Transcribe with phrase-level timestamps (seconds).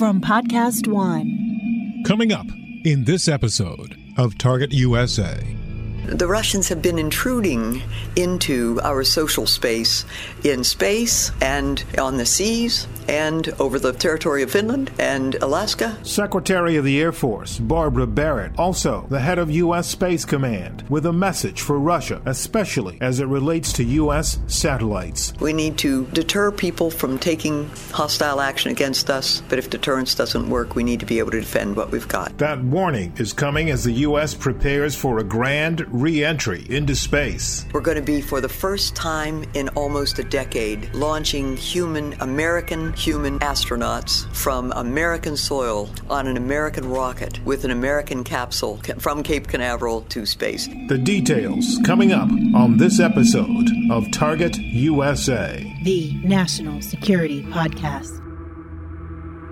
[0.00, 2.02] from Podcast One.
[2.06, 2.46] Coming up
[2.86, 5.59] in this episode of Target USA.
[6.06, 7.82] The Russians have been intruding
[8.16, 10.04] into our social space
[10.44, 15.98] in space and on the seas and over the territory of Finland and Alaska.
[16.02, 19.88] Secretary of the Air Force Barbara Barrett, also the head of U.S.
[19.88, 24.38] Space Command, with a message for Russia, especially as it relates to U.S.
[24.46, 25.32] satellites.
[25.40, 30.48] We need to deter people from taking hostile action against us, but if deterrence doesn't
[30.48, 32.38] work, we need to be able to defend what we've got.
[32.38, 34.34] That warning is coming as the U.S.
[34.34, 37.66] prepares for a grand re entry into space.
[37.72, 42.92] We're going to be, for the first time in almost a decade, launching human, American
[42.94, 49.48] human astronauts from American soil on an American rocket with an American capsule from Cape
[49.48, 50.68] Canaveral to space.
[50.88, 58.16] The details coming up on this episode of Target USA, the National Security Podcast.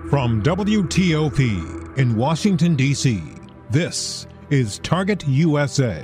[0.09, 3.21] From WTOP in Washington, D.C.,
[3.69, 6.03] this is Target USA.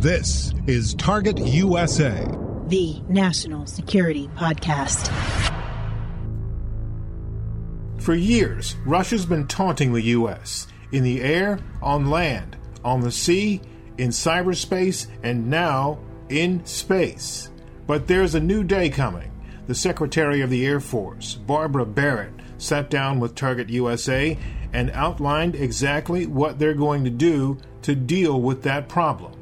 [0.00, 2.26] This is Target USA,
[2.66, 5.08] the National Security Podcast.
[8.00, 10.66] For years, Russia's been taunting the U.S.
[10.92, 13.62] in the air, on land, on the sea,
[13.96, 17.48] in cyberspace, and now in space.
[17.86, 19.30] But there's a new day coming.
[19.68, 24.36] The Secretary of the Air Force, Barbara Barrett, sat down with Target USA
[24.72, 29.33] and outlined exactly what they're going to do to deal with that problem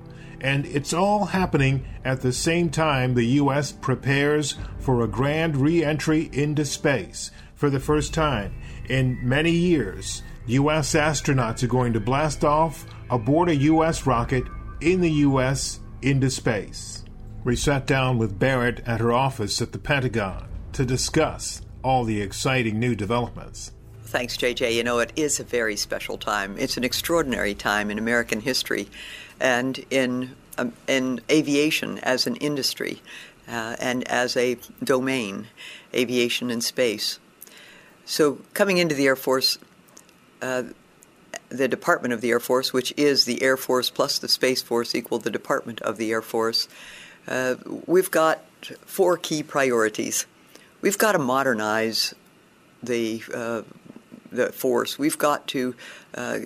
[0.43, 3.70] and it's all happening at the same time the U.S.
[3.70, 7.30] prepares for a grand re entry into space.
[7.55, 8.53] For the first time
[8.89, 10.95] in many years, U.S.
[10.95, 14.05] astronauts are going to blast off aboard a U.S.
[14.05, 14.45] rocket
[14.80, 15.79] in the U.S.
[16.03, 17.05] into space.
[17.45, 22.20] We sat down with Barrett at her office at the Pentagon to discuss all the
[22.20, 23.73] exciting new developments.
[24.05, 24.74] Thanks, JJ.
[24.74, 26.57] You know, it is a very special time.
[26.59, 28.89] It's an extraordinary time in American history
[29.42, 33.03] and in, um, in aviation as an industry
[33.48, 35.48] uh, and as a domain,
[35.92, 37.19] aviation and space.
[38.05, 39.58] So, coming into the Air Force,
[40.41, 40.63] uh,
[41.48, 44.95] the Department of the Air Force, which is the Air Force plus the Space Force
[44.95, 46.69] equal the Department of the Air Force,
[47.27, 48.41] uh, we've got
[48.86, 50.27] four key priorities.
[50.80, 52.14] We've got to modernize
[52.83, 53.63] the uh,
[54.30, 54.98] the force.
[54.98, 55.74] We've got to
[56.14, 56.39] uh,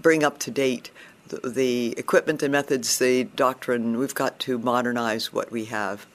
[0.00, 0.90] bring up to date
[1.28, 6.06] the, equipment and methods, the doctrine, we've got to modernize what we have.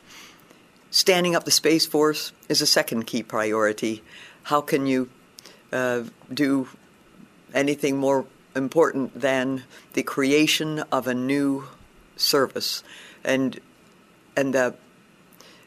[0.89, 4.03] Standing up the Space Force is a second key priority.
[4.43, 5.09] How can you
[5.71, 6.67] uh, do
[7.53, 9.63] anything more important than
[9.93, 11.67] the creation of a new
[12.17, 12.83] service?
[13.23, 13.59] And,
[14.35, 14.75] and the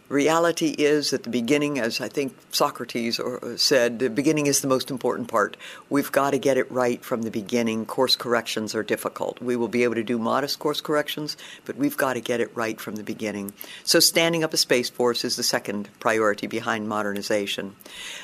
[0.08, 4.68] reality is at the beginning, as I think Socrates uh, said, the beginning is the
[4.68, 5.56] most important part.
[5.88, 7.86] We've got to get it right from the beginning.
[7.86, 9.40] Course corrections are difficult.
[9.40, 12.54] We will be able to do modest course corrections, but we've got to get it
[12.54, 13.52] right from the beginning.
[13.82, 17.74] So, standing up a Space Force is the second priority behind modernization.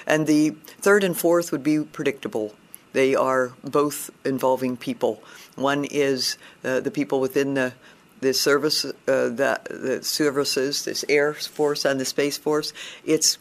[0.06, 2.54] And the third and fourth would be predictable.
[2.92, 5.22] They are both involving people.
[5.54, 7.72] One is uh, the people within the
[8.20, 12.72] the service, uh, the, the services, this Air Force and the Space Force,
[13.04, 13.38] it's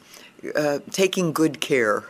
[0.56, 2.06] uh, taking good care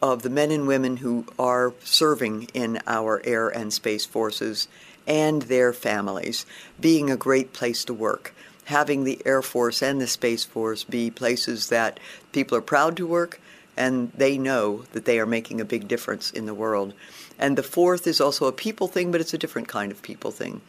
[0.00, 4.68] of the men and women who are serving in our air and space forces
[5.06, 6.46] and their families,
[6.80, 8.34] being a great place to work.
[8.66, 12.00] Having the Air Force and the Space Force be places that
[12.32, 13.40] people are proud to work
[13.76, 16.94] and they know that they are making a big difference in the world.
[17.38, 20.30] And the fourth is also a people thing, but it's a different kind of people
[20.30, 20.60] thing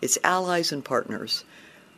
[0.00, 1.44] it's allies and partners.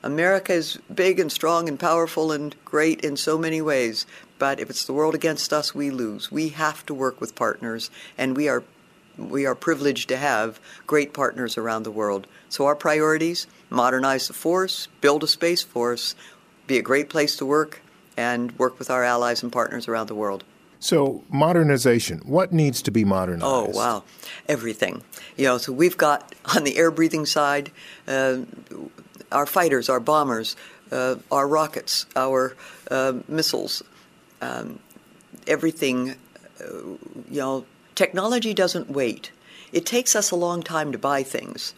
[0.02, 4.04] America is big and strong and powerful and great in so many ways,
[4.38, 6.32] but if it's the world against us, we lose.
[6.32, 8.64] We have to work with partners, and we are
[9.16, 12.26] we are privileged to have great partners around the world.
[12.48, 16.16] So our priorities: modernize the force, build a space force,
[16.66, 17.80] be a great place to work,
[18.16, 20.42] and work with our allies and partners around the world.
[20.82, 23.44] So, modernization, what needs to be modernized?
[23.46, 24.02] Oh, wow.
[24.48, 25.04] Everything.
[25.36, 27.70] You know, so we've got on the air breathing side,
[28.08, 28.38] uh,
[29.30, 30.56] our fighters, our bombers,
[30.90, 32.56] uh, our rockets, our
[32.90, 33.84] uh, missiles,
[34.40, 34.80] um,
[35.46, 36.16] everything.
[36.60, 36.64] Uh,
[37.30, 37.64] you know,
[37.94, 39.30] technology doesn't wait.
[39.72, 41.74] it takes us a long time to buy things.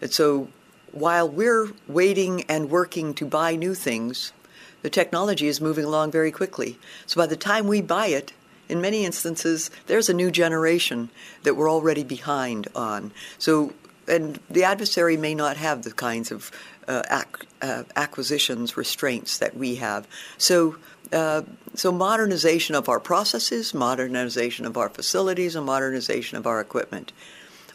[0.00, 0.48] And so
[0.92, 4.32] while we're waiting and working to buy new things,
[4.80, 6.78] the technology is moving along very quickly.
[7.04, 8.32] So by the time we buy it,
[8.68, 11.10] in many instances, there's a new generation
[11.42, 13.12] that we're already behind on.
[13.38, 13.72] So,
[14.08, 16.50] and the adversary may not have the kinds of
[16.88, 20.06] uh, ac- uh, acquisitions restraints that we have.
[20.38, 20.76] So,
[21.12, 21.42] uh,
[21.74, 27.12] so modernization of our processes, modernization of our facilities, and modernization of our equipment.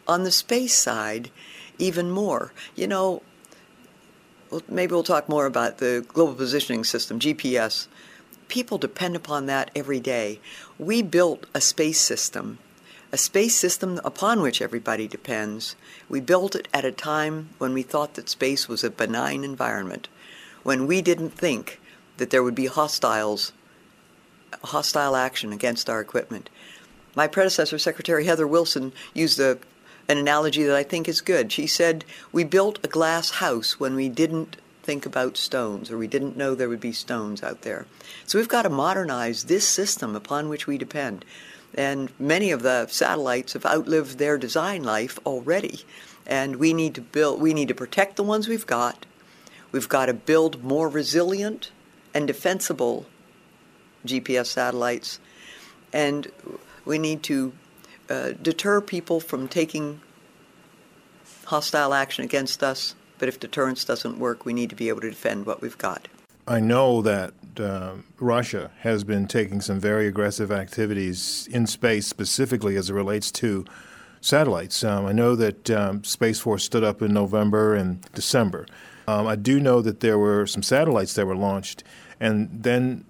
[0.07, 1.29] On the space side,
[1.77, 2.53] even more.
[2.75, 3.21] You know,
[4.69, 7.87] maybe we'll talk more about the global positioning system, GPS.
[8.51, 10.41] People depend upon that every day.
[10.77, 12.59] We built a space system,
[13.09, 15.77] a space system upon which everybody depends.
[16.09, 20.09] We built it at a time when we thought that space was a benign environment,
[20.63, 21.79] when we didn't think
[22.17, 23.53] that there would be hostiles,
[24.65, 26.49] hostile action against our equipment.
[27.15, 29.59] My predecessor, Secretary Heather Wilson, used a
[30.09, 31.53] an analogy that I think is good.
[31.53, 36.07] She said, We built a glass house when we didn't think about stones or we
[36.07, 37.85] didn't know there would be stones out there.
[38.25, 41.25] So we've got to modernize this system upon which we depend.
[41.73, 45.81] And many of the satellites have outlived their design life already.
[46.25, 49.05] And we need to build we need to protect the ones we've got.
[49.71, 51.71] We've got to build more resilient
[52.13, 53.05] and defensible
[54.05, 55.19] GPS satellites.
[55.93, 56.31] And
[56.83, 57.53] we need to
[58.09, 60.01] uh, deter people from taking
[61.45, 62.95] hostile action against us.
[63.21, 66.07] But if deterrence doesn't work, we need to be able to defend what we've got.
[66.47, 72.77] I know that uh, Russia has been taking some very aggressive activities in space, specifically
[72.77, 73.63] as it relates to
[74.21, 74.83] satellites.
[74.83, 78.65] Um, I know that um, Space Force stood up in November and December.
[79.07, 81.83] Um, I do know that there were some satellites that were launched,
[82.19, 83.05] and then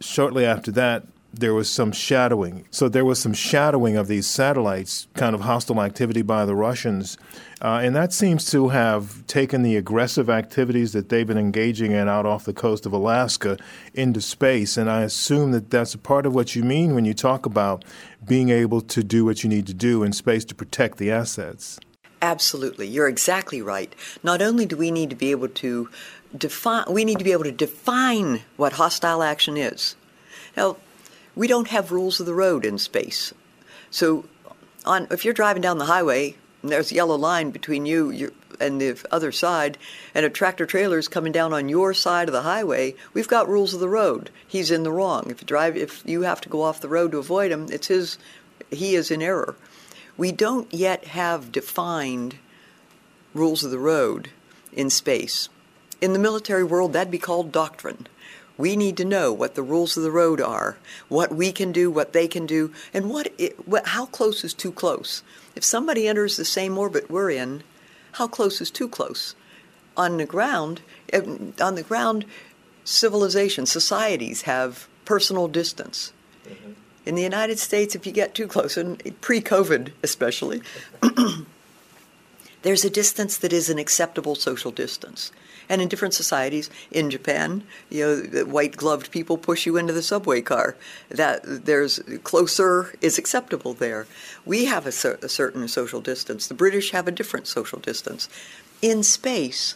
[0.00, 2.66] shortly after that, there was some shadowing.
[2.70, 7.16] So there was some shadowing of these satellites, kind of hostile activity by the Russians.
[7.60, 12.08] Uh, and that seems to have taken the aggressive activities that they've been engaging in
[12.08, 13.58] out off the coast of Alaska
[13.94, 14.76] into space.
[14.76, 17.84] And I assume that that's a part of what you mean when you talk about
[18.24, 21.80] being able to do what you need to do in space to protect the assets.
[22.22, 22.86] Absolutely.
[22.86, 23.92] You're exactly right.
[24.22, 25.88] Not only do we need to be able to
[26.36, 29.96] define, we need to be able to define what hostile action is.
[30.56, 30.76] Now,
[31.34, 33.32] we don't have rules of the road in space.
[33.90, 34.24] So,
[34.84, 38.98] on, if you're driving down the highway there's a yellow line between you and the
[39.10, 39.78] other side,
[40.14, 43.48] and a tractor trailer is coming down on your side of the highway, we've got
[43.48, 44.30] rules of the road.
[44.46, 45.30] He's in the wrong.
[45.30, 47.86] If you drive, if you have to go off the road to avoid him, it's
[47.86, 48.18] his.
[48.70, 49.56] He is in error.
[50.16, 52.38] We don't yet have defined
[53.32, 54.30] rules of the road
[54.72, 55.48] in space.
[56.00, 58.06] In the military world, that'd be called doctrine.
[58.56, 60.76] We need to know what the rules of the road are,
[61.08, 64.52] what we can do, what they can do, and what, it, what how close is
[64.52, 65.22] too close.
[65.58, 67.64] If somebody enters the same orbit we're in,
[68.12, 69.34] how close is too close?
[69.96, 70.82] On the ground,
[71.12, 72.26] on the ground,
[72.84, 76.12] civilizations, societies have personal distance.
[76.48, 76.72] Mm-hmm.
[77.06, 80.62] In the United States, if you get too close, and pre-COVID especially,
[82.62, 85.32] there's a distance that is an acceptable social distance.
[85.68, 90.02] And in different societies, in Japan, you know, white gloved people push you into the
[90.02, 90.76] subway car.
[91.10, 94.06] That there's closer is acceptable there.
[94.46, 96.46] We have a, cer- a certain social distance.
[96.46, 98.30] The British have a different social distance.
[98.80, 99.74] In space,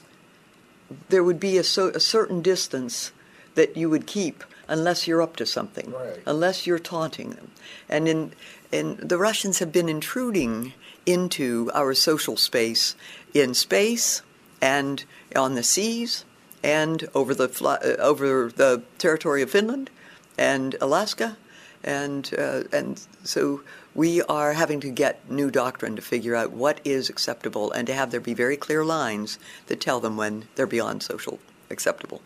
[1.11, 3.13] there would be a, so, a certain distance
[3.55, 6.21] that you would keep unless you're up to something, right.
[6.27, 7.51] unless you're taunting them.
[7.89, 8.33] And in,
[8.71, 10.73] in the Russians have been intruding
[11.07, 12.95] into our social space
[13.35, 14.23] in space
[14.61, 15.05] and
[15.35, 16.25] on the seas
[16.63, 19.91] and over the uh, over the territory of Finland
[20.39, 21.37] and Alaska,
[21.83, 23.63] and uh, and so
[23.95, 27.95] we are having to get new doctrine to figure out what is acceptable and to
[27.95, 31.39] have there be very clear lines that tell them when they're beyond social
[31.71, 32.23] acceptable.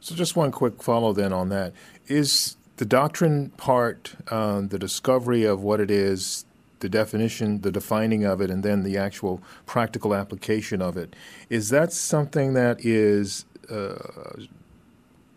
[0.00, 1.72] So, just one quick follow then on that
[2.06, 6.44] is the doctrine part, uh, the discovery of what it is
[6.84, 11.16] the definition, the defining of it, and then the actual practical application of it.
[11.48, 13.94] Is that something that is uh,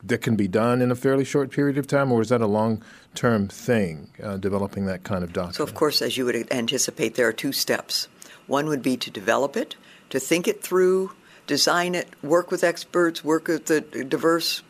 [0.04, 2.48] that can be done in a fairly short period of time, or is that a
[2.48, 5.54] long-term thing, uh, developing that kind of doctrine?
[5.54, 8.10] So, of course, as you would anticipate, there are two steps.
[8.48, 9.78] One would be to develop it,
[10.10, 11.12] to think it through,
[11.48, 14.64] design it, work with experts, work with the diverse.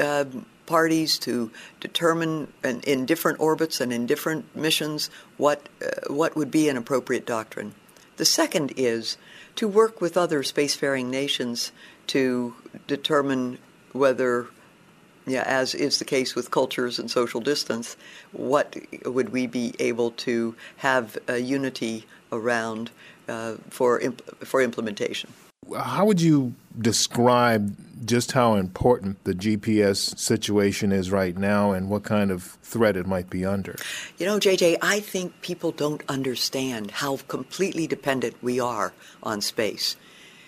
[0.00, 0.24] Uh,
[0.66, 6.50] parties to determine in, in different orbits and in different missions what, uh, what would
[6.50, 7.74] be an appropriate doctrine.
[8.16, 9.16] The second is
[9.56, 11.72] to work with other spacefaring nations
[12.08, 12.54] to
[12.86, 13.58] determine
[13.92, 14.48] whether
[15.26, 17.96] yeah, as is the case with cultures and social distance,
[18.30, 22.90] what would we be able to have unity around
[23.28, 25.32] uh, for imp- for implementation?
[25.74, 32.04] How would you describe just how important the GPS situation is right now and what
[32.04, 33.76] kind of threat it might be under?
[34.18, 38.92] You know, JJ, I think people don't understand how completely dependent we are
[39.22, 39.96] on space.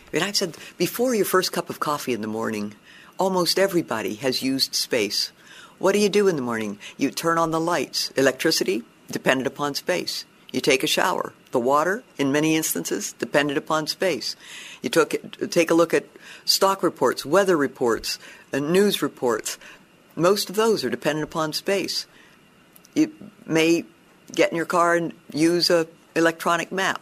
[0.06, 2.75] I mean, I've said before your first cup of coffee in the morning,
[3.18, 5.32] almost everybody has used space.
[5.78, 6.78] What do you do in the morning?
[6.96, 8.10] You turn on the lights.
[8.10, 10.25] Electricity, dependent upon space.
[10.52, 11.33] You take a shower.
[11.50, 14.37] The water, in many instances, dependent upon space.
[14.83, 15.14] You took,
[15.50, 16.07] take a look at
[16.45, 18.19] stock reports, weather reports,
[18.52, 19.59] and news reports.
[20.17, 22.07] Most of those are dependent upon space.
[22.95, 23.12] You
[23.47, 23.85] may
[24.35, 25.87] get in your car and use a
[26.17, 27.00] electronic map.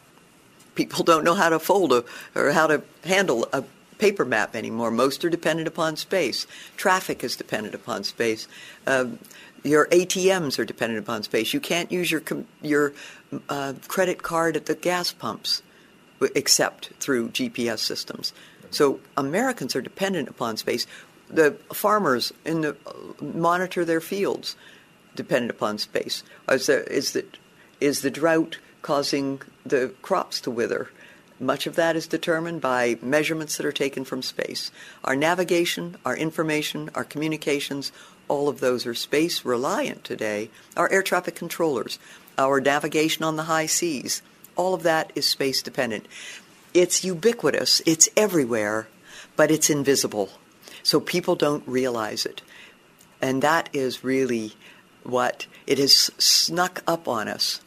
[0.74, 3.64] People don't know how to fold a, or how to handle a
[3.98, 4.90] paper map anymore.
[4.90, 6.46] Most are dependent upon space.
[6.76, 8.46] Traffic is dependent upon space.
[8.86, 9.18] Um,
[9.62, 11.52] your ATMs are dependent upon space.
[11.52, 12.22] You can't use your
[12.62, 12.92] your
[13.48, 15.62] uh, credit card at the gas pumps
[16.34, 18.32] except through GPS systems.
[18.70, 20.86] So Americans are dependent upon space.
[21.28, 22.76] The farmers in the
[23.20, 24.56] monitor their fields
[25.14, 26.22] dependent upon space.
[26.48, 27.24] Is, there, is, the,
[27.80, 30.90] is the drought causing the crops to wither?
[31.38, 34.70] Much of that is determined by measurements that are taken from space.
[35.04, 37.92] Our navigation, our information, our communications,
[38.28, 40.50] all of those are space reliant today.
[40.76, 41.98] Our air traffic controllers,
[42.38, 44.22] our navigation on the high seas,
[44.56, 46.06] all of that is space dependent.
[46.74, 48.88] It's ubiquitous, it's everywhere,
[49.36, 50.30] but it's invisible.
[50.82, 52.42] So people don't realize it.
[53.20, 54.52] And that is really
[55.02, 57.60] what it has snuck up on us.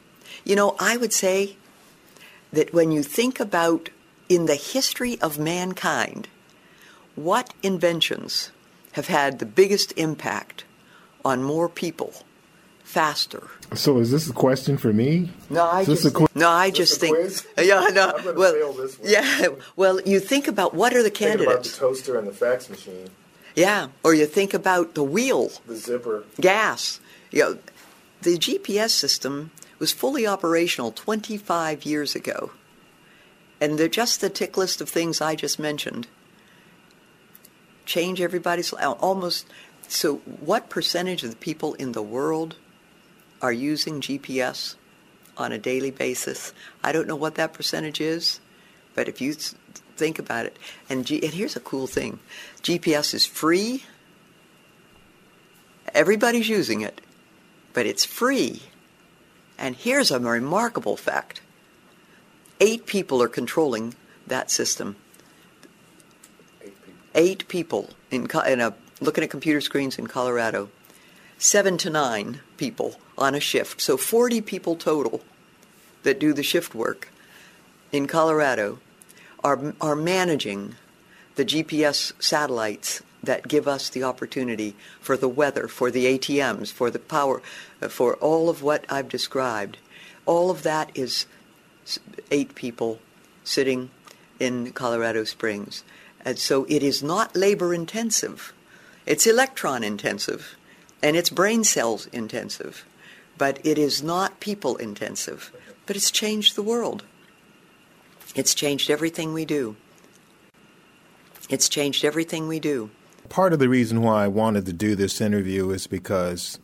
[0.43, 1.57] You know, I would say
[2.51, 3.89] that when you think about
[4.27, 6.27] in the history of mankind,
[7.15, 8.51] what inventions
[8.93, 10.63] have had the biggest impact
[11.23, 12.13] on more people
[12.83, 13.47] faster?
[13.75, 15.29] So is this a question for me?
[15.49, 17.45] No, I is just qu- no, I just think quiz?
[17.57, 18.13] yeah, no.
[18.35, 19.09] Well, fail this one.
[19.09, 19.47] yeah.
[19.75, 23.09] Well, you think about what are the Think about the toaster and the fax machine,
[23.55, 26.23] Yeah, or you think about the wheel, the zipper.
[26.41, 26.99] gas.
[27.31, 27.57] You know,
[28.23, 32.51] the GPS system was fully operational 25 years ago,
[33.61, 36.07] and they're just the tick list of things I just mentioned.
[37.89, 39.47] Change everybody's almost.
[39.87, 42.55] So, what percentage of the people in the world
[43.41, 44.75] are using GPS
[45.35, 46.53] on a daily basis?
[46.83, 48.41] I don't know what that percentage is,
[48.93, 52.19] but if you think about it, and, G, and here's a cool thing
[52.61, 53.85] GPS is free,
[55.95, 57.01] everybody's using it,
[57.73, 58.61] but it's free.
[59.57, 61.41] And here's a remarkable fact
[62.59, 63.95] eight people are controlling
[64.27, 64.95] that system.
[67.15, 70.69] Eight people in, in a, looking at computer screens in Colorado.
[71.37, 73.81] Seven to nine people on a shift.
[73.81, 75.21] So 40 people total
[76.03, 77.09] that do the shift work
[77.91, 78.79] in Colorado
[79.43, 80.75] are, are managing
[81.35, 86.89] the GPS satellites that give us the opportunity for the weather, for the ATMs, for
[86.89, 87.41] the power,
[87.89, 89.77] for all of what I've described.
[90.25, 91.25] All of that is
[92.31, 92.99] eight people
[93.43, 93.89] sitting
[94.39, 95.83] in Colorado Springs.
[96.25, 98.53] And so it is not labor intensive.
[99.05, 100.55] It's electron intensive
[101.01, 102.85] and it's brain cells intensive,
[103.37, 105.51] but it is not people intensive.
[105.85, 107.03] But it's changed the world.
[108.35, 109.75] It's changed everything we do.
[111.49, 112.91] It's changed everything we do.
[113.27, 116.59] Part of the reason why I wanted to do this interview is because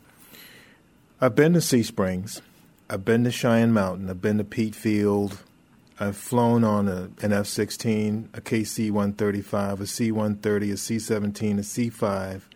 [1.20, 2.40] I've been to Sea Springs,
[2.88, 5.42] I've been to Cheyenne Mountain, I've been to Pete Field,
[5.98, 10.98] I've flown on a, an F 16, a KC 135, a C 130, a C
[10.98, 12.48] 17, a C 5.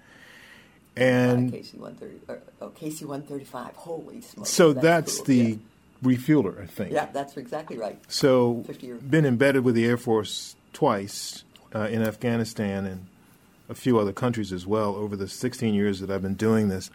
[0.97, 3.77] And KC 130, oh, KC 135.
[3.77, 4.51] Holy smokes.
[4.51, 5.59] so that's, the
[6.03, 6.93] refueler, I think.
[6.93, 7.05] Yeah.
[7.05, 7.99] yeah, that's exactly right.
[8.09, 11.45] So, 50 year- been embedded with the Air Force twice
[11.75, 13.07] uh, in Afghanistan and
[13.69, 16.91] a few other countries as well over the 16 years that I've been doing this.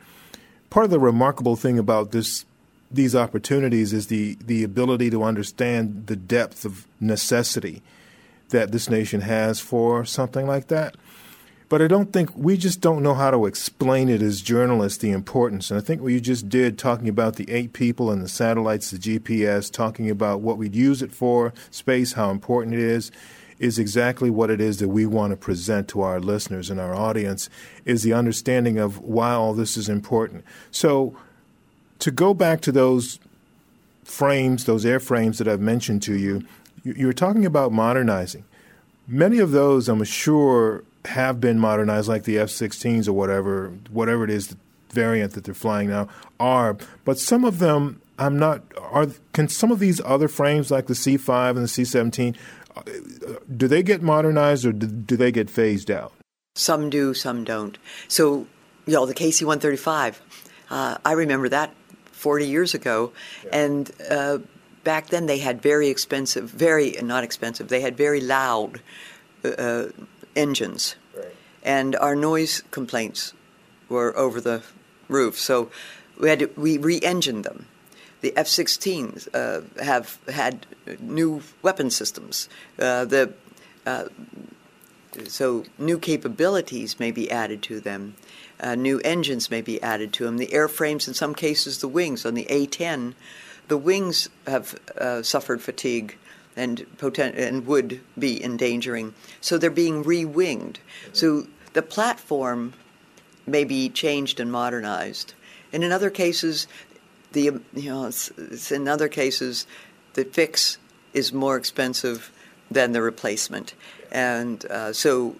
[0.70, 2.46] Part of the remarkable thing about this
[2.92, 7.82] these opportunities is the the ability to understand the depth of necessity
[8.50, 10.96] that this nation has for something like that.
[11.68, 15.12] But I don't think we just don't know how to explain it as journalists the
[15.12, 15.72] importance.
[15.72, 18.92] And I think what you just did, talking about the eight people and the satellites,
[18.92, 23.12] the GPS, talking about what we'd use it for, space, how important it is,
[23.58, 26.94] is exactly what it is that we want to present to our listeners and our
[26.94, 27.50] audience
[27.84, 30.44] is the understanding of why all this is important.
[30.72, 31.18] So
[32.00, 33.20] to go back to those
[34.04, 36.44] frames, those airframes that I've mentioned to you,
[36.84, 38.46] you, you were talking about modernizing.
[39.08, 44.30] Many of those, I'm sure, have been modernized, like the F-16s or whatever, whatever it
[44.30, 44.58] is, the
[44.90, 46.08] variant that they're flying now,
[46.40, 46.78] are.
[47.04, 48.64] But some of them, I'm not.
[48.80, 52.36] Are can some of these other frames, like the C-5 and the C-17,
[52.76, 52.82] uh,
[53.56, 56.14] do they get modernized or do, do they get phased out?
[56.56, 57.78] Some do, some don't.
[58.08, 58.48] So,
[58.86, 60.20] you know, the KC-135.
[60.70, 61.76] Uh, I remember that
[62.26, 63.12] 40 years ago,
[63.44, 63.62] yeah.
[63.62, 64.40] and uh,
[64.84, 67.68] back then they had very expensive, very not expensive.
[67.68, 68.82] They had very loud
[69.44, 69.90] uh,
[70.36, 71.36] engines, right.
[71.62, 73.34] and our noise complaints
[73.90, 74.64] were over the
[75.08, 75.38] roof.
[75.38, 75.70] So
[76.20, 77.68] we had to, we re-engined them.
[78.22, 80.66] The F-16s uh, have had
[81.00, 82.50] new weapon systems.
[82.80, 83.34] Uh, the
[83.86, 84.06] uh,
[85.28, 88.16] so new capabilities may be added to them.
[88.60, 90.38] Uh, new engines may be added to them.
[90.38, 93.14] The airframes, in some cases, the wings on the A-10,
[93.68, 96.18] the wings have uh, suffered fatigue
[96.56, 99.14] and potent- and would be endangering.
[99.42, 100.80] So they're being re-winged.
[101.12, 102.74] So the platform
[103.46, 105.34] may be changed and modernized.
[105.74, 106.68] And in other cases,
[107.34, 109.68] the you know, it's, it's in other cases,
[110.14, 110.78] the fix
[111.14, 112.32] is more expensive
[112.72, 113.74] than the replacement,
[114.12, 115.36] and uh, so.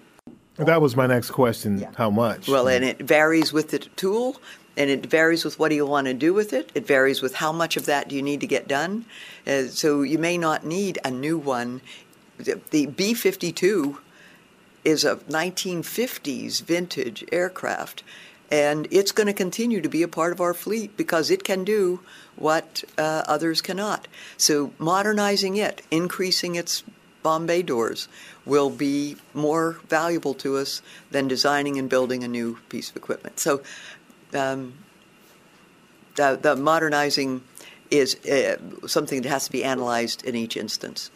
[0.58, 1.80] That was my next question.
[1.80, 1.92] Yeah.
[1.96, 2.48] How much?
[2.48, 4.42] Well, and it varies with the tool,
[4.78, 6.72] and it varies with what do you want to do with it.
[6.74, 9.06] It varies with how much of that do you need to get done.
[9.46, 11.82] Uh, so you may not need a new one.
[12.38, 14.00] The, the B 52
[14.86, 18.04] is a 1950s vintage aircraft,
[18.50, 21.64] and it's going to continue to be a part of our fleet because it can
[21.64, 22.00] do
[22.36, 24.08] what uh, others cannot.
[24.38, 26.84] So modernizing it, increasing its
[27.26, 28.08] bomb bay doors,
[28.46, 33.40] will be more valuable to us than designing and building a new piece of equipment.
[33.40, 33.64] So
[34.34, 34.74] um,
[36.16, 37.42] the, the modernizing
[37.90, 41.10] is uh, something that has to be analyzed in each instance.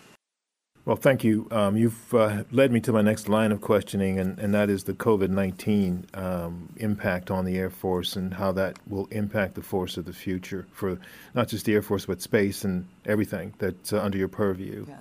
[0.85, 1.47] Well, thank you.
[1.51, 4.85] Um, you've uh, led me to my next line of questioning, and, and that is
[4.85, 9.61] the COVID 19 um, impact on the Air Force and how that will impact the
[9.61, 10.97] force of the future for
[11.35, 14.85] not just the Air Force, but space and everything that's uh, under your purview.
[14.89, 14.95] Yeah.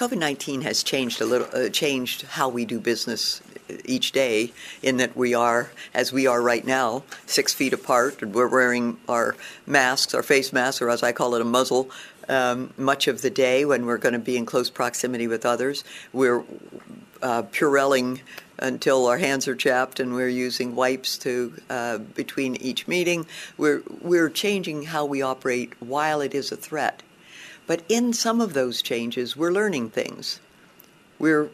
[0.00, 3.42] COVID 19 has changed a little, uh, changed how we do business
[3.84, 4.50] each day,
[4.82, 8.96] in that we are, as we are right now, six feet apart, and we're wearing
[9.10, 11.90] our masks, our face masks, or as I call it, a muzzle,
[12.30, 15.84] um, much of the day when we're going to be in close proximity with others.
[16.14, 16.44] We're
[17.20, 18.22] uh, purelling
[18.58, 23.26] until our hands are chapped, and we're using wipes to uh, between each meeting.
[23.58, 27.02] We're we're changing how we operate while it is a threat,
[27.70, 30.40] but in some of those changes, we're learning things.
[31.20, 31.50] We're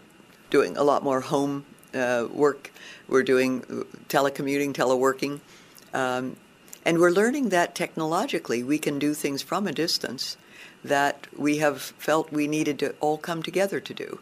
[0.49, 2.73] doing a lot more home uh, work.
[3.07, 3.61] We're doing
[4.09, 5.41] telecommuting, teleworking.
[5.93, 6.39] Um,
[6.87, 10.39] and we're learning that technologically we can do things from a distance
[10.83, 14.19] that we have felt we needed to all come together to do.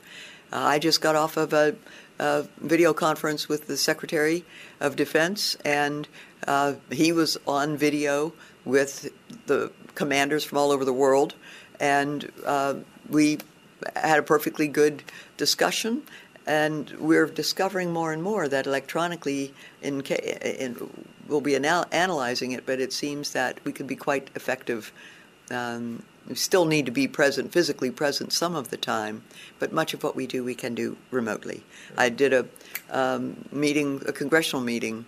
[0.53, 1.77] Uh, I just got off of a,
[2.19, 4.45] a, video conference with the Secretary
[4.81, 6.09] of Defense, and
[6.49, 8.33] uh, he was on video
[8.65, 9.13] with
[9.47, 11.35] the commanders from all over the world,
[11.85, 12.75] and uh,
[13.11, 13.39] we
[13.95, 15.03] had a perfectly good
[15.37, 16.03] discussion.
[16.47, 20.71] And we're discovering more and more that electronically, in, in
[21.27, 24.93] we'll be anal- analyzing it, but it seems that we can be quite effective
[25.51, 29.23] um, we still need to be present, physically present some of the time,
[29.59, 31.63] but much of what we do we can do remotely.
[31.99, 32.47] I did a
[32.91, 35.05] um, meeting, a congressional meeting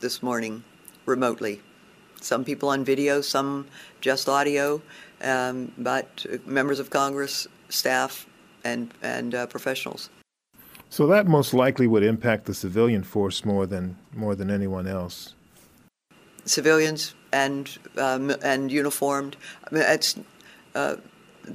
[0.00, 0.62] this morning
[1.04, 1.60] remotely.
[2.20, 3.66] Some people on video, some
[4.00, 4.80] just audio,
[5.22, 8.26] um, but members of Congress, staff,
[8.64, 10.10] and, and uh, professionals.
[10.92, 15.34] So that most likely would impact the civilian force more than more than anyone else.
[16.44, 19.38] Civilians and um, and uniformed.
[19.64, 20.16] I mean, it's
[20.74, 20.96] uh,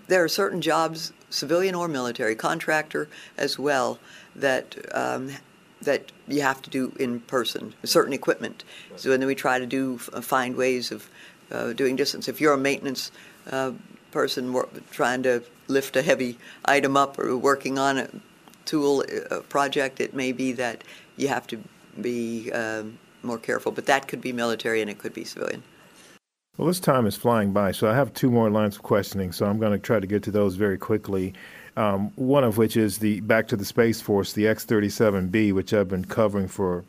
[0.07, 3.99] there are certain jobs, civilian or military, contractor as well,
[4.35, 5.29] that um,
[5.83, 8.63] that you have to do in person, certain equipment.
[8.95, 11.09] So and then we try to do uh, find ways of
[11.51, 12.27] uh, doing distance.
[12.27, 13.11] If you're a maintenance
[14.11, 14.55] person
[14.91, 18.09] trying to lift a heavy item up or working on a
[18.65, 19.03] tool
[19.49, 20.83] project, it may be that
[21.17, 21.59] you have to
[22.01, 23.71] be um, more careful.
[23.71, 25.63] But that could be military and it could be civilian.
[26.57, 29.45] Well, this time is flying by, so I have two more lines of questioning, so
[29.45, 31.35] I'm going to try to get to those very quickly.
[31.75, 35.71] Um, one of which is the back to the Space Force, the X 37B, which
[35.71, 36.83] I've been covering for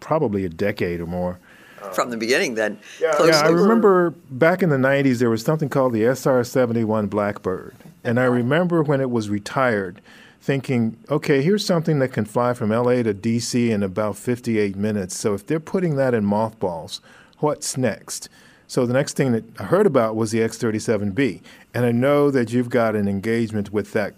[0.00, 1.38] probably a decade or more.
[1.82, 1.92] Uh-huh.
[1.92, 2.78] From the beginning, then.
[3.00, 7.08] Yeah, yeah I remember back in the 90s, there was something called the SR 71
[7.08, 7.74] Blackbird.
[8.04, 10.00] And I remember when it was retired,
[10.40, 15.16] thinking, okay, here's something that can fly from LA to DC in about 58 minutes.
[15.16, 17.00] So if they're putting that in mothballs,
[17.38, 18.28] what's next?
[18.66, 21.42] So the next thing that I heard about was the X37B,
[21.74, 24.14] and I know that you've got an engagement with that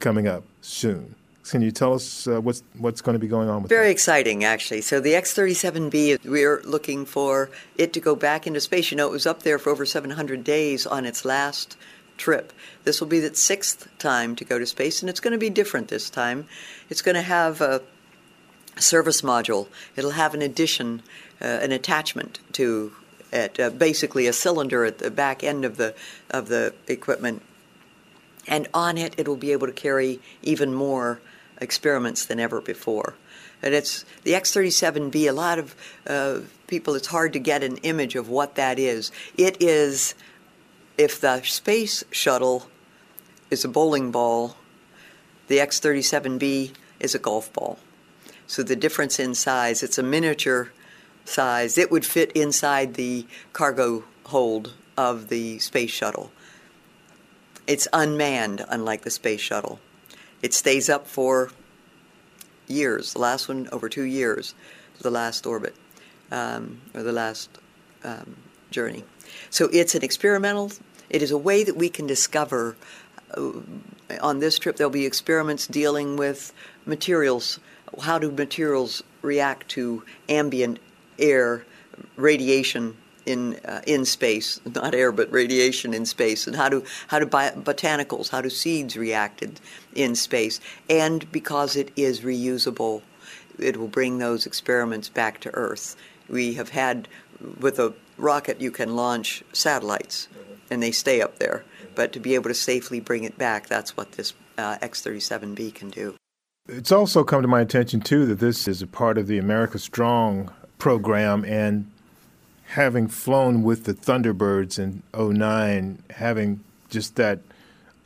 [0.00, 1.14] coming up soon.
[1.48, 3.74] Can you tell us uh, what's what's going to be going on with it?
[3.74, 3.92] Very that?
[3.92, 4.82] exciting, actually.
[4.82, 8.90] So the X-37B, we're looking for it to go back into space.
[8.90, 11.76] You know, it was up there for over 700 days on its last
[12.18, 12.52] trip.
[12.84, 15.50] This will be its sixth time to go to space, and it's going to be
[15.50, 16.46] different this time.
[16.90, 17.82] It's going to have a
[18.76, 19.68] service module.
[19.96, 21.02] It'll have an addition,
[21.40, 22.92] uh, an attachment to
[23.32, 25.94] it, uh, basically a cylinder at the back end of the
[26.30, 27.42] of the equipment,
[28.46, 31.20] and on it it will be able to carry even more
[31.60, 33.14] experiments than ever before.
[33.62, 35.28] And it's the X-37B.
[35.28, 35.74] A lot of
[36.06, 39.12] uh, people, it's hard to get an image of what that is.
[39.36, 40.14] It is
[40.96, 42.68] if the space shuttle
[43.50, 44.56] is a bowling ball,
[45.48, 47.78] the X 37B is a golf ball.
[48.46, 50.72] So the difference in size, it's a miniature
[51.24, 51.78] size.
[51.78, 56.30] It would fit inside the cargo hold of the space shuttle.
[57.66, 59.80] It's unmanned, unlike the space shuttle.
[60.42, 61.50] It stays up for
[62.66, 63.12] years.
[63.12, 64.54] The last one, over two years,
[65.00, 65.74] the last orbit,
[66.30, 67.50] um, or the last
[68.04, 68.36] um,
[68.70, 69.04] journey.
[69.50, 70.70] So it's an experimental
[71.10, 72.76] it is a way that we can discover.
[73.36, 73.52] Uh,
[74.20, 76.52] on this trip, there'll be experiments dealing with
[76.86, 77.58] materials.
[78.00, 80.78] How do materials react to ambient
[81.18, 81.66] air,
[82.16, 82.96] radiation
[83.26, 87.26] in uh, in space, not air but radiation in space, and how do how do
[87.26, 89.60] bi- botanicals, how do seeds reacted
[89.94, 93.02] in space, and because it is reusable,
[93.58, 95.96] it will bring those experiments back to Earth.
[96.28, 97.08] We have had
[97.60, 100.28] with a rocket you can launch satellites
[100.70, 101.64] and they stay up there.
[101.94, 105.90] But to be able to safely bring it back, that's what this uh, X-37B can
[105.90, 106.14] do.
[106.68, 109.78] It's also come to my attention too that this is a part of the America
[109.78, 111.90] Strong program, and
[112.70, 117.40] having flown with the Thunderbirds in 09, having just that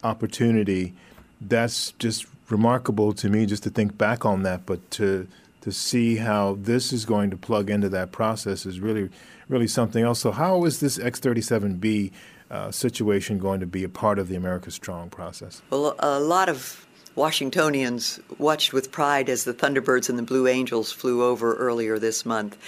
[0.02, 0.94] opportunity,
[1.38, 5.26] that's just remarkable to me just to think back on that, but to
[5.60, 9.08] to see how this is going to plug into that process is really
[9.48, 10.20] really something else.
[10.20, 12.10] So how is this X37B
[12.50, 15.60] uh, situation going to be a part of the America Strong process?
[15.70, 16.83] Well, a lot of
[17.14, 22.26] Washingtonians watched with pride as the Thunderbirds and the Blue Angels flew over earlier this
[22.26, 22.58] month.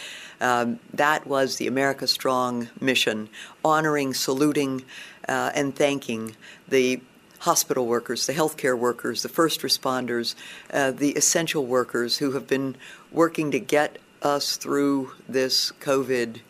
[0.41, 3.29] Um, that was the America Strong mission,
[3.65, 4.85] honoring, saluting,
[5.29, 6.37] uh, and thanking
[6.69, 7.01] the
[7.41, 10.35] hospital workers, the healthcare workers, the first responders,
[10.73, 12.77] uh, the essential workers who have been
[13.11, 16.41] working to get us through this COVID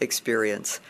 [0.00, 0.80] experience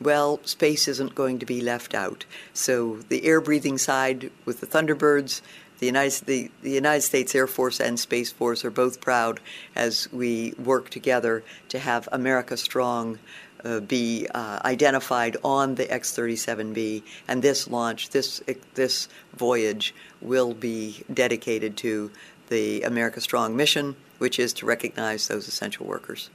[0.00, 2.24] well, space isn't going to be left out.
[2.52, 5.40] So the air breathing side with the Thunderbirds,
[5.78, 9.40] the United, the, the United States Air Force and Space Force are both proud
[9.76, 13.18] as we work together to have America Strong
[13.64, 18.40] uh, be uh, identified on the X-37B, and this launch, this
[18.74, 22.10] this voyage, will be dedicated to
[22.48, 26.30] the America Strong mission, which is to recognize those essential workers.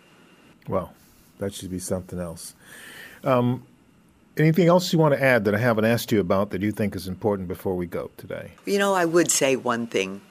[0.68, 0.94] Well,
[1.40, 2.56] that should be something else.
[3.24, 3.66] Um,
[4.38, 6.96] anything else you want to add that I haven't asked you about that you think
[6.96, 8.52] is important before we go today?
[8.66, 10.22] You know, I would say one thing.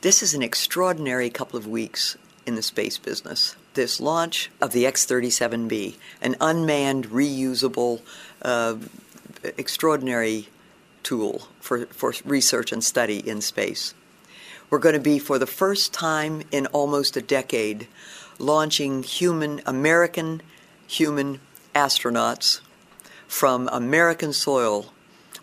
[0.00, 3.56] This is an extraordinary couple of weeks in the space business.
[3.74, 8.00] This launch of the X 37B, an unmanned, reusable,
[8.42, 8.76] uh,
[9.58, 10.48] extraordinary
[11.02, 13.94] tool for, for research and study in space.
[14.70, 17.86] We're going to be, for the first time in almost a decade,
[18.38, 20.42] launching human, American
[20.86, 21.40] human
[21.74, 22.60] astronauts
[23.26, 24.92] from American soil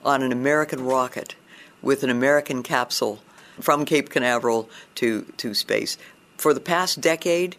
[0.03, 1.35] on an American rocket
[1.81, 3.19] with an American capsule
[3.59, 5.97] from Cape Canaveral to, to space.
[6.37, 7.55] For the past decade,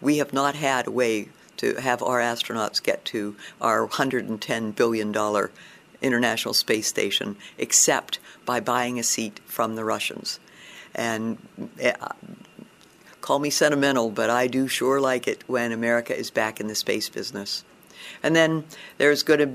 [0.00, 1.28] we have not had a way
[1.58, 5.14] to have our astronauts get to our $110 billion
[6.02, 10.40] International Space Station except by buying a seat from the Russians.
[10.94, 11.38] And
[11.82, 11.92] uh,
[13.20, 16.74] call me sentimental, but I do sure like it when America is back in the
[16.74, 17.64] space business.
[18.22, 18.64] And then
[18.98, 19.50] there's going to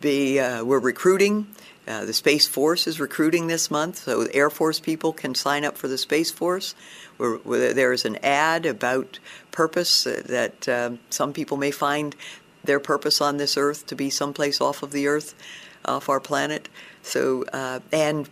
[0.00, 1.46] be, uh, we're recruiting.
[1.86, 5.76] Uh, the Space Force is recruiting this month, so Air Force people can sign up
[5.76, 6.74] for the Space Force.
[7.18, 9.18] We're, we're, there's an ad about
[9.50, 12.14] purpose that uh, some people may find
[12.62, 15.34] their purpose on this Earth to be someplace off of the Earth,
[15.84, 16.68] off our planet.
[17.02, 18.28] So, uh, and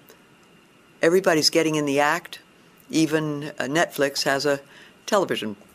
[1.02, 2.40] everybody's getting in the act.
[2.90, 4.60] Even uh, Netflix has a
[5.06, 5.67] television uh,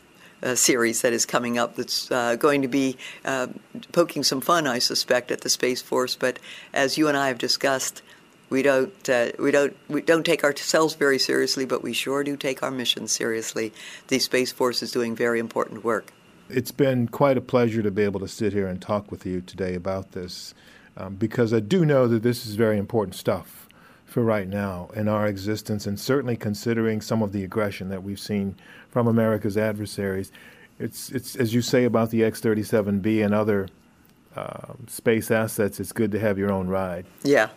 [0.55, 3.47] series that is coming up that's uh, going to be uh,
[3.91, 6.15] poking some fun, I suspect, at the Space Force.
[6.15, 6.39] But
[6.73, 8.01] as you and I have discussed,
[8.49, 12.37] we don't uh, we don't we don't take ourselves very seriously, but we sure do
[12.37, 13.73] take our mission seriously.
[14.07, 16.13] The Space Force is doing very important work.
[16.49, 19.41] It's been quite a pleasure to be able to sit here and talk with you
[19.41, 20.53] today about this,
[20.97, 23.62] um, because I do know that this is very important stuff
[24.13, 28.19] for right now in our existence, and certainly considering some of the aggression that we've
[28.19, 28.55] seen
[28.91, 30.31] from America's adversaries.
[30.77, 33.69] It's, it's as you say about the X 37B and other
[34.35, 37.07] uh, space assets, it's good to have your own ride.
[37.23, 37.49] Yeah.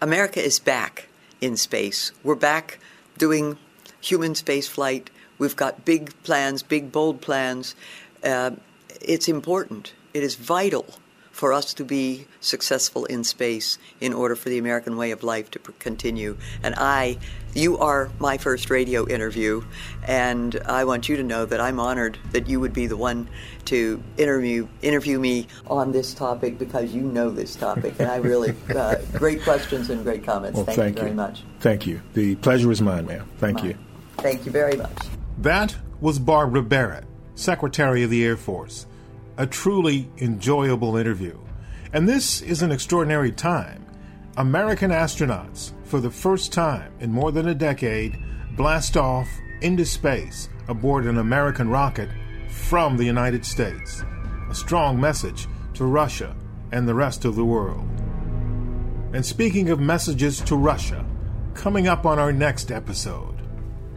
[0.00, 1.08] America is back
[1.42, 2.10] in space.
[2.24, 2.78] We're back
[3.18, 3.58] doing
[4.00, 5.10] human space flight.
[5.38, 7.74] We've got big plans, big, bold plans.
[8.24, 8.52] Uh,
[9.02, 9.92] it's important.
[10.14, 10.86] It is vital
[11.38, 15.48] for us to be successful in space in order for the American way of life
[15.48, 16.36] to continue.
[16.64, 17.16] And I,
[17.54, 19.62] you are my first radio interview,
[20.04, 23.28] and I want you to know that I'm honored that you would be the one
[23.66, 28.52] to interview interview me on this topic because you know this topic, and I really
[28.74, 30.56] uh, great questions and great comments.
[30.56, 31.16] Well, thank, thank you very you.
[31.16, 31.44] much.
[31.60, 32.02] Thank you.
[32.14, 33.30] The pleasure is mine, ma'am.
[33.38, 33.66] Thank Mine.
[33.66, 33.78] you.
[34.16, 34.98] Thank you very much.
[35.38, 37.04] That was Barbara Barrett,
[37.36, 38.87] Secretary of the Air Force.
[39.38, 41.38] A truly enjoyable interview.
[41.92, 43.86] And this is an extraordinary time.
[44.36, 48.18] American astronauts, for the first time in more than a decade,
[48.56, 49.28] blast off
[49.62, 52.08] into space aboard an American rocket
[52.48, 54.02] from the United States.
[54.50, 56.34] A strong message to Russia
[56.72, 57.88] and the rest of the world.
[59.12, 61.06] And speaking of messages to Russia,
[61.54, 63.37] coming up on our next episode.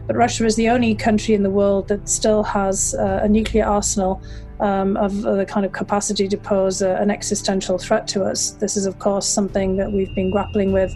[0.06, 3.64] But Russia is the only country in the world that still has uh, a nuclear
[3.64, 4.22] arsenal
[4.62, 8.52] um, of the kind of capacity to pose a, an existential threat to us.
[8.52, 10.94] This is, of course, something that we've been grappling with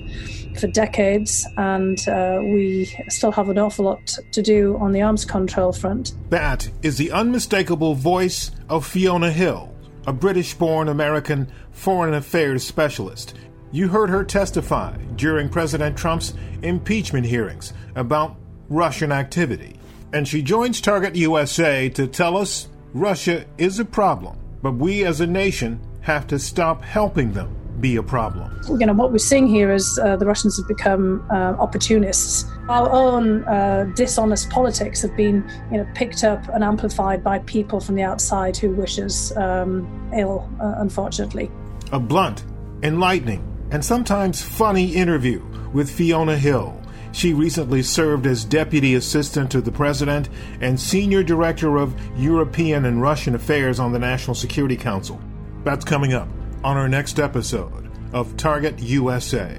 [0.59, 5.25] for decades, and uh, we still have an awful lot to do on the arms
[5.25, 6.15] control front.
[6.31, 9.75] That is the unmistakable voice of Fiona Hill,
[10.07, 13.35] a British born American foreign affairs specialist.
[13.73, 18.37] You heard her testify during President Trump's impeachment hearings about
[18.69, 19.79] Russian activity.
[20.13, 25.21] And she joins Target USA to tell us Russia is a problem, but we as
[25.21, 28.59] a nation have to stop helping them be a problem.
[28.69, 32.45] You know, what we're seeing here is uh, the Russians have become uh, opportunists.
[32.69, 37.81] Our own uh, dishonest politics have been, you know, picked up and amplified by people
[37.81, 41.51] from the outside who wish us um, ill, uh, unfortunately.
[41.93, 42.45] A blunt,
[42.83, 46.81] enlightening, and sometimes funny interview with Fiona Hill.
[47.17, 50.29] She recently served as Deputy Assistant to the President
[50.61, 55.19] and Senior Director of European and Russian Affairs on the National Security Council.
[55.65, 56.29] That's coming up
[56.63, 59.59] on our next episode of Target USA.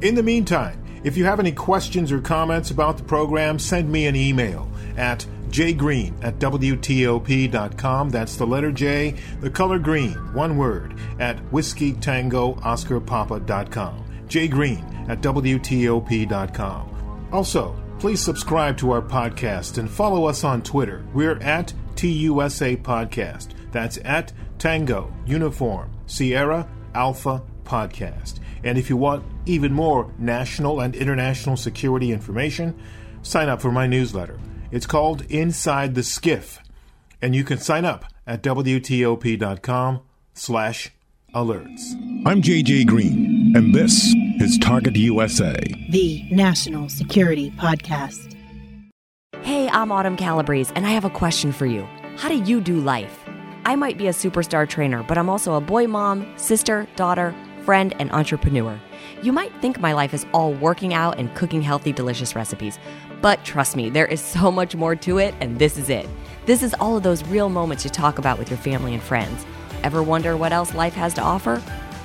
[0.00, 4.06] In the meantime, if you have any questions or comments about the program, send me
[4.06, 8.10] an email at jgreen at WTOP.com.
[8.10, 15.20] That's the letter J, the color green, one word, at Whiskey Tango Oscar jgreen at
[15.20, 16.91] WTOP.com.
[17.32, 21.02] Also, please subscribe to our podcast and follow us on Twitter.
[21.14, 23.48] We're at TUSA Podcast.
[23.72, 28.40] That's at Tango Uniform Sierra Alpha Podcast.
[28.64, 32.78] And if you want even more national and international security information,
[33.22, 34.38] sign up for my newsletter.
[34.70, 36.58] It's called Inside the SCIF,
[37.20, 40.00] and you can sign up at WTOP.com
[40.34, 40.90] slash
[41.34, 41.92] alerts.
[42.26, 45.56] I'm JJ Green, and this is Target USA.
[45.90, 48.34] The National Security Podcast.
[49.40, 51.86] Hey, I'm Autumn Calabrese, and I have a question for you.
[52.16, 53.20] How do you do life?
[53.64, 57.32] I might be a superstar trainer, but I'm also a boy mom, sister, daughter,
[57.64, 58.80] friend, and entrepreneur.
[59.22, 62.80] You might think my life is all working out and cooking healthy, delicious recipes,
[63.20, 66.08] but trust me, there is so much more to it, and this is it.
[66.46, 69.46] This is all of those real moments you talk about with your family and friends.
[69.84, 71.62] Ever wonder what else life has to offer?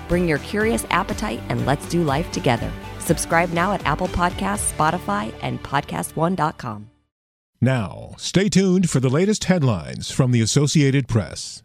[0.08, 2.72] Bring your curious appetite and let's do life together.
[3.00, 6.89] Subscribe now at Apple Podcasts, Spotify, and PodcastOne.com.
[7.60, 11.63] Now, stay tuned for the latest headlines from the Associated Press.